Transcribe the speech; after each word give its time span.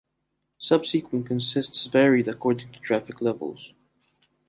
Subsequent 0.57 1.27
consists 1.27 1.85
varied 1.85 2.27
according 2.27 2.71
to 2.71 2.79
traffic 2.79 3.21
levels. 3.21 3.71